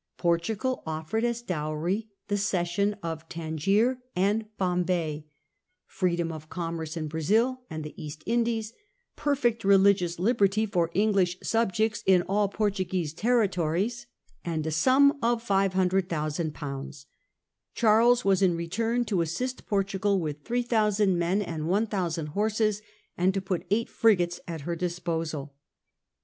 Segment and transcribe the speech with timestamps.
[0.17, 5.27] Portugal offered as dowry the cession of Tangier and Bombay,
[5.85, 8.73] freedom of commerce in Brazil and the East Indies,
[9.15, 14.07] perfect religious liberty for English subjects in all Portuguese territories,
[14.43, 17.05] and a sum of 500,000/.
[17.75, 22.81] Charles was in return to assist Portugal with 3,000 men and 1,000 horses,
[23.15, 25.53] and to put eight frigates at her disposal.